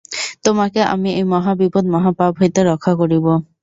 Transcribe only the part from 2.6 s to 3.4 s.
রক্ষা করিব।